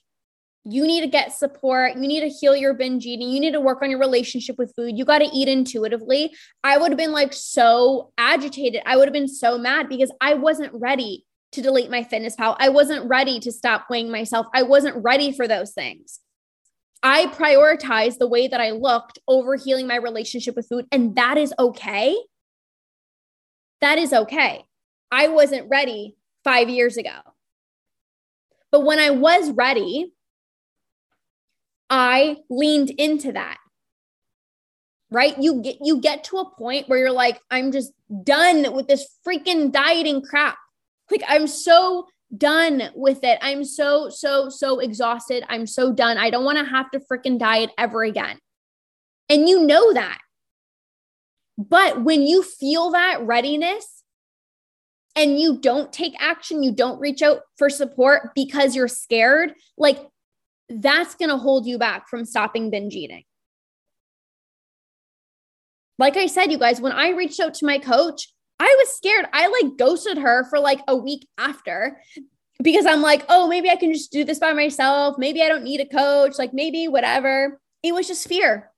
you 0.63 0.85
need 0.85 1.01
to 1.01 1.07
get 1.07 1.33
support. 1.33 1.95
You 1.95 2.07
need 2.07 2.21
to 2.21 2.29
heal 2.29 2.55
your 2.55 2.73
binge 2.73 3.05
eating. 3.05 3.29
You 3.29 3.39
need 3.39 3.53
to 3.53 3.59
work 3.59 3.81
on 3.81 3.89
your 3.89 3.99
relationship 3.99 4.57
with 4.57 4.73
food. 4.75 4.97
You 4.97 5.05
got 5.05 5.19
to 5.19 5.29
eat 5.33 5.47
intuitively. 5.47 6.35
I 6.63 6.77
would 6.77 6.91
have 6.91 6.97
been 6.97 7.11
like 7.11 7.33
so 7.33 8.11
agitated. 8.17 8.81
I 8.85 8.95
would 8.95 9.07
have 9.07 9.13
been 9.13 9.27
so 9.27 9.57
mad 9.57 9.89
because 9.89 10.11
I 10.21 10.35
wasn't 10.35 10.73
ready 10.73 11.25
to 11.53 11.61
delete 11.61 11.89
MyFitnessPal. 11.89 12.55
I 12.59 12.69
wasn't 12.69 13.09
ready 13.09 13.39
to 13.39 13.51
stop 13.51 13.87
weighing 13.89 14.11
myself. 14.11 14.45
I 14.53 14.63
wasn't 14.63 15.03
ready 15.03 15.31
for 15.31 15.47
those 15.47 15.73
things. 15.73 16.19
I 17.03 17.25
prioritized 17.27 18.19
the 18.19 18.27
way 18.27 18.47
that 18.47 18.61
I 18.61 18.71
looked 18.71 19.17
over 19.27 19.55
healing 19.55 19.87
my 19.87 19.95
relationship 19.95 20.55
with 20.55 20.67
food. 20.69 20.85
And 20.91 21.15
that 21.15 21.37
is 21.37 21.53
okay. 21.57 22.15
That 23.81 23.97
is 23.97 24.13
okay. 24.13 24.63
I 25.11 25.27
wasn't 25.27 25.67
ready 25.69 26.15
five 26.43 26.69
years 26.69 26.97
ago. 26.97 27.17
But 28.71 28.85
when 28.85 28.99
I 28.99 29.09
was 29.09 29.51
ready, 29.51 30.13
I 31.91 32.37
leaned 32.49 32.89
into 32.89 33.33
that. 33.33 33.57
Right? 35.11 35.37
You 35.37 35.61
get 35.61 35.77
you 35.81 35.99
get 35.99 36.23
to 36.25 36.37
a 36.37 36.49
point 36.49 36.87
where 36.87 36.97
you're 36.97 37.11
like 37.11 37.39
I'm 37.51 37.73
just 37.73 37.91
done 38.23 38.73
with 38.73 38.87
this 38.87 39.05
freaking 39.27 39.71
dieting 39.71 40.21
crap. 40.21 40.57
Like 41.11 41.23
I'm 41.27 41.47
so 41.47 42.07
done 42.35 42.83
with 42.95 43.21
it. 43.23 43.37
I'm 43.41 43.65
so 43.65 44.07
so 44.09 44.47
so 44.47 44.79
exhausted. 44.79 45.43
I'm 45.49 45.67
so 45.67 45.91
done. 45.91 46.17
I 46.17 46.29
don't 46.29 46.45
want 46.45 46.59
to 46.59 46.63
have 46.63 46.89
to 46.91 47.01
freaking 47.01 47.37
diet 47.37 47.71
ever 47.77 48.03
again. 48.03 48.39
And 49.27 49.49
you 49.49 49.65
know 49.65 49.93
that. 49.93 50.19
But 51.57 52.03
when 52.03 52.21
you 52.23 52.41
feel 52.41 52.91
that 52.91 53.21
readiness 53.21 54.03
and 55.15 55.37
you 55.39 55.59
don't 55.59 55.91
take 55.91 56.15
action, 56.19 56.63
you 56.63 56.71
don't 56.71 57.01
reach 57.01 57.21
out 57.21 57.41
for 57.57 57.69
support 57.69 58.31
because 58.33 58.75
you're 58.77 58.87
scared, 58.87 59.53
like 59.77 59.99
that's 60.75 61.15
going 61.15 61.29
to 61.29 61.37
hold 61.37 61.65
you 61.65 61.77
back 61.77 62.07
from 62.07 62.25
stopping 62.25 62.69
binge 62.69 62.93
eating. 62.93 63.23
Like 65.97 66.17
I 66.17 66.27
said, 66.27 66.51
you 66.51 66.57
guys, 66.57 66.81
when 66.81 66.93
I 66.93 67.09
reached 67.09 67.39
out 67.39 67.53
to 67.55 67.65
my 67.65 67.77
coach, 67.77 68.27
I 68.59 68.75
was 68.79 68.95
scared. 68.95 69.25
I 69.33 69.47
like 69.47 69.77
ghosted 69.77 70.17
her 70.17 70.45
for 70.49 70.59
like 70.59 70.81
a 70.87 70.95
week 70.95 71.27
after 71.37 71.99
because 72.61 72.85
I'm 72.85 73.01
like, 73.01 73.25
oh, 73.29 73.47
maybe 73.47 73.69
I 73.69 73.75
can 73.75 73.93
just 73.93 74.11
do 74.11 74.23
this 74.23 74.39
by 74.39 74.53
myself. 74.53 75.15
Maybe 75.17 75.41
I 75.41 75.47
don't 75.47 75.63
need 75.63 75.81
a 75.81 75.85
coach. 75.85 76.37
Like 76.37 76.53
maybe 76.53 76.87
whatever. 76.87 77.59
It 77.83 77.93
was 77.93 78.07
just 78.07 78.27
fear. 78.27 78.71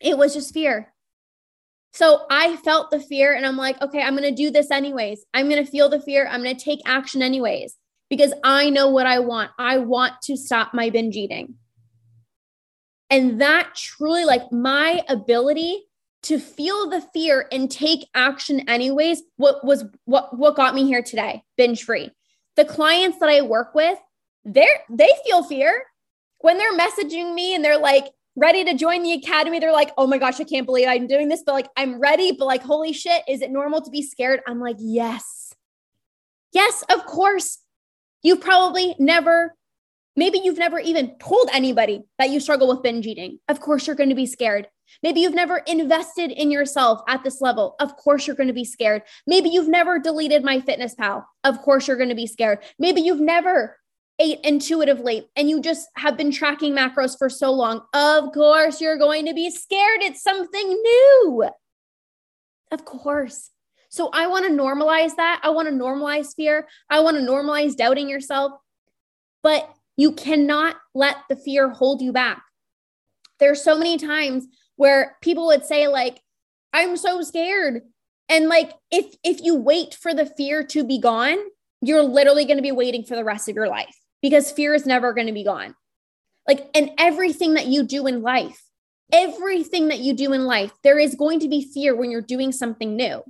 It 0.00 0.18
was 0.18 0.34
just 0.34 0.52
fear. 0.52 0.92
So 1.94 2.24
I 2.30 2.56
felt 2.56 2.90
the 2.90 3.00
fear 3.00 3.34
and 3.34 3.44
I'm 3.44 3.58
like, 3.58 3.80
okay, 3.82 4.02
I'm 4.02 4.16
going 4.16 4.28
to 4.28 4.34
do 4.34 4.50
this 4.50 4.70
anyways. 4.70 5.24
I'm 5.34 5.48
going 5.48 5.62
to 5.62 5.70
feel 5.70 5.90
the 5.90 6.00
fear. 6.00 6.26
I'm 6.26 6.42
going 6.42 6.56
to 6.56 6.64
take 6.64 6.80
action 6.86 7.22
anyways 7.22 7.76
because 8.12 8.34
I 8.44 8.68
know 8.68 8.90
what 8.90 9.06
I 9.06 9.20
want. 9.20 9.52
I 9.58 9.78
want 9.78 10.20
to 10.24 10.36
stop 10.36 10.74
my 10.74 10.90
binge 10.90 11.16
eating. 11.16 11.54
And 13.08 13.40
that 13.40 13.74
truly, 13.74 14.26
like 14.26 14.52
my 14.52 15.00
ability 15.08 15.84
to 16.24 16.38
feel 16.38 16.90
the 16.90 17.00
fear 17.00 17.48
and 17.50 17.70
take 17.70 18.06
action 18.14 18.68
anyways, 18.68 19.22
what 19.38 19.64
was 19.64 19.86
what 20.04 20.36
what 20.36 20.56
got 20.56 20.74
me 20.74 20.84
here 20.84 21.00
today, 21.00 21.42
binge 21.56 21.84
free. 21.84 22.10
The 22.56 22.66
clients 22.66 23.18
that 23.20 23.30
I 23.30 23.40
work 23.40 23.74
with, 23.74 23.98
they're 24.44 24.82
they 24.90 25.08
feel 25.24 25.42
fear 25.42 25.82
when 26.40 26.58
they're 26.58 26.76
messaging 26.76 27.32
me 27.32 27.54
and 27.54 27.64
they're 27.64 27.78
like 27.78 28.08
ready 28.36 28.62
to 28.62 28.74
join 28.74 29.02
the 29.02 29.12
academy. 29.12 29.58
They're 29.58 29.72
like, 29.72 29.92
oh 29.96 30.06
my 30.06 30.18
gosh, 30.18 30.38
I 30.38 30.44
can't 30.44 30.66
believe 30.66 30.86
I'm 30.86 31.06
doing 31.06 31.30
this, 31.30 31.42
but 31.46 31.52
like 31.52 31.70
I'm 31.78 31.98
ready, 31.98 32.32
but 32.32 32.44
like, 32.44 32.62
holy 32.62 32.92
shit, 32.92 33.22
is 33.26 33.40
it 33.40 33.50
normal 33.50 33.80
to 33.80 33.90
be 33.90 34.02
scared? 34.02 34.40
I'm 34.46 34.60
like, 34.60 34.76
yes. 34.78 35.54
Yes, 36.52 36.84
of 36.90 37.06
course. 37.06 37.61
You've 38.22 38.40
probably 38.40 38.94
never, 38.98 39.54
maybe 40.16 40.40
you've 40.42 40.58
never 40.58 40.78
even 40.78 41.18
told 41.18 41.48
anybody 41.52 42.02
that 42.18 42.30
you 42.30 42.40
struggle 42.40 42.68
with 42.68 42.82
binge 42.82 43.06
eating. 43.06 43.38
Of 43.48 43.60
course, 43.60 43.86
you're 43.86 43.96
going 43.96 44.10
to 44.10 44.14
be 44.14 44.26
scared. 44.26 44.68
Maybe 45.02 45.20
you've 45.20 45.34
never 45.34 45.58
invested 45.58 46.30
in 46.30 46.50
yourself 46.50 47.00
at 47.08 47.24
this 47.24 47.40
level. 47.40 47.76
Of 47.80 47.96
course, 47.96 48.26
you're 48.26 48.36
going 48.36 48.48
to 48.48 48.52
be 48.52 48.64
scared. 48.64 49.02
Maybe 49.26 49.48
you've 49.48 49.68
never 49.68 49.98
deleted 49.98 50.42
MyFitnessPal. 50.42 51.24
Of 51.44 51.62
course, 51.62 51.88
you're 51.88 51.96
going 51.96 52.10
to 52.10 52.14
be 52.14 52.26
scared. 52.26 52.58
Maybe 52.78 53.00
you've 53.00 53.20
never 53.20 53.78
ate 54.18 54.40
intuitively 54.44 55.28
and 55.36 55.48
you 55.48 55.60
just 55.60 55.88
have 55.96 56.16
been 56.16 56.30
tracking 56.30 56.74
macros 56.74 57.16
for 57.18 57.30
so 57.30 57.50
long. 57.50 57.80
Of 57.94 58.32
course, 58.32 58.80
you're 58.80 58.98
going 58.98 59.26
to 59.26 59.34
be 59.34 59.50
scared. 59.50 60.02
It's 60.02 60.22
something 60.22 60.68
new. 60.68 61.48
Of 62.70 62.84
course. 62.84 63.50
So 63.92 64.08
I 64.14 64.26
want 64.26 64.46
to 64.46 64.50
normalize 64.50 65.16
that. 65.16 65.40
I 65.44 65.50
want 65.50 65.68
to 65.68 65.74
normalize 65.74 66.34
fear. 66.34 66.66
I 66.88 67.00
want 67.00 67.18
to 67.18 67.22
normalize 67.22 67.76
doubting 67.76 68.08
yourself. 68.08 68.52
But 69.42 69.70
you 69.98 70.12
cannot 70.12 70.76
let 70.94 71.16
the 71.28 71.36
fear 71.36 71.68
hold 71.68 72.00
you 72.00 72.10
back. 72.10 72.42
There's 73.38 73.62
so 73.62 73.76
many 73.76 73.98
times 73.98 74.46
where 74.76 75.18
people 75.20 75.46
would 75.48 75.66
say, 75.66 75.88
like, 75.88 76.20
I'm 76.72 76.96
so 76.96 77.20
scared. 77.20 77.82
And 78.30 78.48
like 78.48 78.72
if 78.90 79.14
if 79.22 79.42
you 79.42 79.56
wait 79.56 79.94
for 79.94 80.14
the 80.14 80.24
fear 80.24 80.64
to 80.68 80.84
be 80.84 80.98
gone, 80.98 81.36
you're 81.82 82.02
literally 82.02 82.46
going 82.46 82.56
to 82.56 82.62
be 82.62 82.72
waiting 82.72 83.04
for 83.04 83.14
the 83.14 83.24
rest 83.24 83.46
of 83.50 83.54
your 83.54 83.68
life 83.68 83.94
because 84.22 84.50
fear 84.50 84.72
is 84.72 84.86
never 84.86 85.12
going 85.12 85.26
to 85.26 85.34
be 85.34 85.44
gone. 85.44 85.74
Like 86.48 86.70
and 86.74 86.92
everything 86.96 87.54
that 87.54 87.66
you 87.66 87.82
do 87.82 88.06
in 88.06 88.22
life, 88.22 88.62
everything 89.12 89.88
that 89.88 89.98
you 89.98 90.14
do 90.14 90.32
in 90.32 90.46
life, 90.46 90.72
there 90.82 90.98
is 90.98 91.14
going 91.14 91.40
to 91.40 91.48
be 91.48 91.70
fear 91.74 91.94
when 91.94 92.10
you're 92.10 92.22
doing 92.22 92.52
something 92.52 92.96
new. 92.96 93.22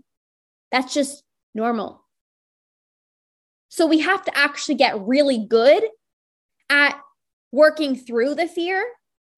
That's 0.72 0.92
just 0.92 1.22
normal. 1.54 2.02
So 3.68 3.86
we 3.86 4.00
have 4.00 4.24
to 4.24 4.36
actually 4.36 4.74
get 4.74 5.00
really 5.00 5.46
good 5.48 5.84
at 6.68 6.98
working 7.52 7.94
through 7.94 8.34
the 8.34 8.48
fear 8.48 8.84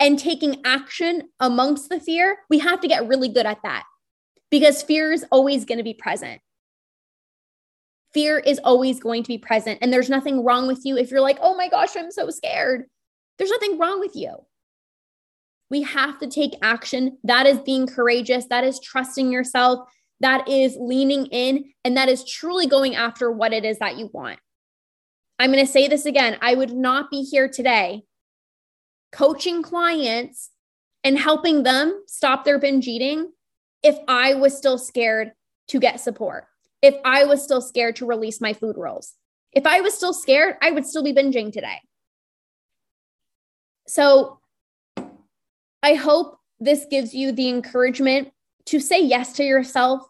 and 0.01 0.19
taking 0.19 0.63
action 0.65 1.29
amongst 1.41 1.89
the 1.89 2.01
fear. 2.01 2.39
We 2.49 2.59
have 2.61 2.81
to 2.81 2.89
get 2.89 3.07
really 3.07 3.29
good 3.29 3.47
at 3.47 3.63
that 3.65 3.85
because 4.51 4.83
fear 4.83 5.13
is 5.13 5.25
always 5.31 5.65
going 5.65 5.79
to 5.79 5.85
be 5.85 5.95
present. 5.95 6.41
Fear 8.13 8.39
is 8.39 8.61
always 8.63 9.01
going 9.01 9.25
to 9.25 9.29
be 9.29 9.39
present. 9.39 9.81
And 9.83 9.93
there's 9.93 10.11
nothing 10.11 10.45
wrong 10.45 10.69
with 10.69 10.83
you 10.85 10.97
if 10.97 11.11
you're 11.11 11.21
like, 11.21 11.39
oh 11.43 11.57
my 11.57 11.69
gosh, 11.69 11.97
I'm 11.97 12.13
so 12.13 12.31
scared. 12.31 12.85
There's 13.39 13.51
nothing 13.51 13.79
wrong 13.79 13.99
with 13.99 14.15
you. 14.15 14.37
We 15.71 15.83
have 15.83 16.21
to 16.21 16.29
take 16.29 16.55
action. 16.63 17.19
That 17.25 17.47
is 17.47 17.59
being 17.61 17.89
courageous. 17.89 18.47
That 18.47 18.63
is 18.63 18.79
trusting 18.79 19.33
yourself 19.33 19.89
that 20.21 20.49
is 20.49 20.77
leaning 20.79 21.27
in 21.27 21.73
and 21.85 21.97
that 21.97 22.09
is 22.09 22.25
truly 22.25 22.67
going 22.67 22.95
after 22.95 23.31
what 23.31 23.53
it 23.53 23.65
is 23.65 23.79
that 23.79 23.99
you 23.99 24.11
want. 24.13 24.39
I'm 25.39 25.53
going 25.53 25.65
to 25.65 25.71
say 25.71 25.89
this 25.89 26.07
again. 26.07 26.39
I 26.41 26.55
would 26.55 26.73
not 26.73 27.11
be 27.11 27.23
here 27.23 27.49
today 27.49 28.05
coaching 29.13 29.63
clients 29.63 30.51
and 31.05 31.19
helping 31.19 31.63
them 31.63 32.03
stop 32.07 32.45
their 32.45 32.59
binge 32.59 32.89
eating 32.89 33.31
if 33.83 33.97
I 34.09 34.35
was 34.35 34.57
still 34.57 34.79
scared 34.79 35.33
to 35.69 35.79
get 35.79 36.01
support, 36.01 36.47
if 36.83 36.95
I 37.05 37.25
was 37.25 37.43
still 37.43 37.61
scared 37.61 37.97
to 37.97 38.07
release 38.07 38.41
my 38.41 38.53
food 38.53 38.77
rules. 38.77 39.15
If 39.53 39.67
I 39.67 39.81
was 39.83 39.95
still 39.95 40.13
scared, 40.13 40.57
I 40.63 40.73
would 40.73 40.85
still 40.85 41.05
be 41.05 41.13
binging 41.13 41.53
today. 41.53 41.81
So 43.87 44.41
I 45.83 45.95
hope 45.95 46.39
this 46.59 46.87
gives 46.91 47.15
you 47.15 47.31
the 47.31 47.49
encouragement 47.49 48.33
to 48.67 48.81
say 48.81 49.03
yes 49.03 49.33
to 49.35 49.45
yourself 49.45 50.03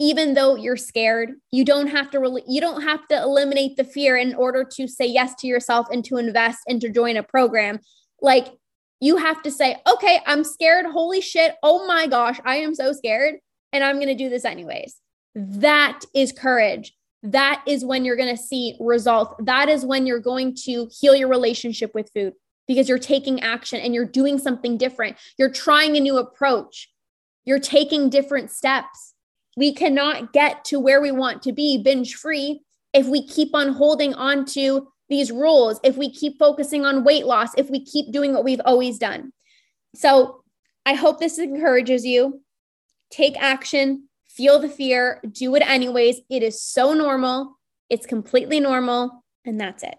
even 0.00 0.32
though 0.32 0.56
you're 0.56 0.76
scared 0.76 1.32
you 1.52 1.64
don't 1.64 1.88
have 1.88 2.10
to 2.10 2.18
really 2.18 2.42
you 2.48 2.60
don't 2.60 2.82
have 2.82 3.06
to 3.06 3.16
eliminate 3.22 3.76
the 3.76 3.84
fear 3.84 4.16
in 4.16 4.34
order 4.34 4.64
to 4.64 4.88
say 4.88 5.06
yes 5.06 5.34
to 5.34 5.46
yourself 5.46 5.86
and 5.90 6.04
to 6.04 6.16
invest 6.16 6.60
and 6.66 6.80
to 6.80 6.88
join 6.88 7.16
a 7.16 7.22
program. 7.22 7.78
Like 8.20 8.48
you 9.00 9.16
have 9.18 9.42
to 9.42 9.50
say 9.50 9.76
okay 9.86 10.20
i'm 10.26 10.42
scared. 10.42 10.86
Holy 10.86 11.20
shit. 11.20 11.54
Oh 11.62 11.86
my 11.86 12.06
gosh. 12.06 12.40
I 12.44 12.56
am 12.56 12.74
so 12.74 12.92
scared 12.92 13.36
and 13.72 13.84
i'm 13.84 13.96
going 13.96 14.08
to 14.08 14.14
do 14.14 14.30
this 14.30 14.44
anyways. 14.44 14.96
That 15.34 16.00
is 16.14 16.32
courage. 16.32 16.94
That 17.22 17.62
is 17.66 17.84
when 17.84 18.04
you're 18.04 18.16
going 18.16 18.34
to 18.34 18.42
see 18.42 18.76
results. 18.80 19.34
That 19.44 19.68
is 19.68 19.84
when 19.84 20.06
you're 20.06 20.20
going 20.20 20.56
to 20.64 20.88
heal 20.90 21.14
your 21.14 21.28
relationship 21.28 21.94
with 21.94 22.10
food 22.14 22.32
because 22.66 22.88
you're 22.88 22.98
taking 22.98 23.40
action 23.40 23.80
and 23.80 23.94
you're 23.94 24.06
doing 24.06 24.38
something 24.38 24.78
different. 24.78 25.18
You're 25.38 25.52
trying 25.52 25.96
a 25.96 26.00
new 26.00 26.16
approach 26.16 26.89
you're 27.44 27.58
taking 27.58 28.10
different 28.10 28.50
steps. 28.50 29.14
We 29.56 29.74
cannot 29.74 30.32
get 30.32 30.64
to 30.66 30.78
where 30.78 31.00
we 31.00 31.10
want 31.10 31.42
to 31.42 31.52
be 31.52 31.82
binge 31.82 32.14
free 32.14 32.60
if 32.92 33.06
we 33.06 33.26
keep 33.26 33.54
on 33.54 33.72
holding 33.72 34.14
on 34.14 34.44
to 34.46 34.88
these 35.08 35.30
rules, 35.30 35.80
if 35.82 35.96
we 35.96 36.10
keep 36.10 36.38
focusing 36.38 36.84
on 36.84 37.04
weight 37.04 37.26
loss, 37.26 37.50
if 37.56 37.68
we 37.68 37.84
keep 37.84 38.12
doing 38.12 38.32
what 38.32 38.44
we've 38.44 38.60
always 38.64 38.98
done. 38.98 39.32
So 39.94 40.42
I 40.86 40.94
hope 40.94 41.18
this 41.18 41.38
encourages 41.38 42.04
you. 42.04 42.42
Take 43.10 43.36
action, 43.40 44.08
feel 44.28 44.60
the 44.60 44.68
fear, 44.68 45.20
do 45.30 45.54
it 45.56 45.68
anyways. 45.68 46.20
It 46.30 46.42
is 46.42 46.62
so 46.62 46.94
normal. 46.94 47.58
It's 47.88 48.06
completely 48.06 48.60
normal. 48.60 49.24
And 49.44 49.60
that's 49.60 49.82
it. 49.82 49.96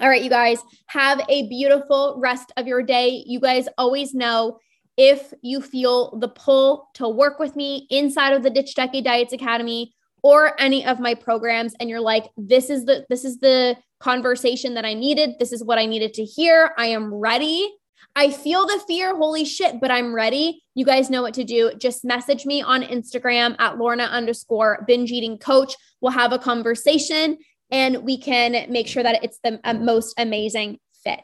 All 0.00 0.08
right, 0.08 0.22
you 0.22 0.30
guys, 0.30 0.58
have 0.86 1.20
a 1.28 1.48
beautiful 1.48 2.14
rest 2.18 2.52
of 2.56 2.66
your 2.66 2.82
day. 2.82 3.24
You 3.26 3.40
guys 3.40 3.68
always 3.76 4.14
know 4.14 4.58
if 4.96 5.32
you 5.42 5.60
feel 5.60 6.18
the 6.18 6.28
pull 6.28 6.88
to 6.94 7.08
work 7.08 7.38
with 7.38 7.56
me 7.56 7.86
inside 7.90 8.32
of 8.32 8.42
the 8.42 8.50
Ditch 8.50 8.74
Decade 8.74 9.04
Diets 9.04 9.32
Academy 9.32 9.94
or 10.22 10.60
any 10.60 10.84
of 10.86 11.00
my 11.00 11.14
programs 11.14 11.74
and 11.80 11.88
you're 11.88 12.00
like 12.00 12.30
this 12.36 12.70
is 12.70 12.84
the 12.84 13.04
this 13.08 13.24
is 13.24 13.38
the 13.38 13.76
conversation 14.00 14.74
that 14.74 14.84
I 14.84 14.94
needed 14.94 15.30
this 15.38 15.52
is 15.52 15.64
what 15.64 15.78
I 15.78 15.86
needed 15.86 16.14
to 16.14 16.24
hear 16.24 16.72
I 16.76 16.86
am 16.86 17.12
ready. 17.12 17.70
I 18.14 18.30
feel 18.30 18.66
the 18.66 18.82
fear 18.86 19.16
holy 19.16 19.44
shit 19.44 19.80
but 19.80 19.90
I'm 19.90 20.14
ready. 20.14 20.62
You 20.74 20.84
guys 20.84 21.10
know 21.10 21.22
what 21.22 21.34
to 21.34 21.44
do. 21.44 21.72
Just 21.78 22.04
message 22.04 22.44
me 22.44 22.62
on 22.62 22.82
Instagram 22.82 23.56
at 23.58 23.78
Lorna 23.78 24.04
underscore 24.04 24.84
binge 24.86 25.10
eating 25.10 25.38
coach. 25.38 25.74
We'll 26.00 26.12
have 26.12 26.32
a 26.32 26.38
conversation 26.38 27.38
and 27.70 28.04
we 28.04 28.18
can 28.18 28.70
make 28.70 28.86
sure 28.86 29.02
that 29.02 29.24
it's 29.24 29.38
the 29.42 29.58
uh, 29.64 29.74
most 29.74 30.14
amazing 30.18 30.78
fit 31.02 31.22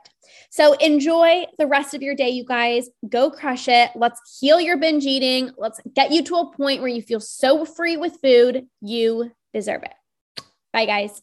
so 0.51 0.75
enjoy 0.75 1.45
the 1.59 1.67
rest 1.67 1.95
of 1.95 2.03
your 2.03 2.15
day, 2.15 2.31
you 2.31 2.45
guys. 2.45 2.89
Go 3.09 3.31
crush 3.31 3.69
it. 3.69 3.91
Let's 3.95 4.39
heal 4.41 4.61
your 4.61 4.77
binge 4.77 5.05
eating. 5.05 5.51
Let's 5.59 5.81
get 5.95 6.11
you 6.11 6.23
to 6.25 6.37
a 6.37 6.53
point 6.53 6.81
where 6.81 6.91
you 6.91 7.03
feel 7.03 7.21
so 7.21 7.65
free 7.65 7.97
with 7.97 8.19
food. 8.23 8.67
You 8.81 9.33
deserve 9.53 9.83
it. 9.83 9.95
Bye, 10.73 10.87
guys. 10.87 11.21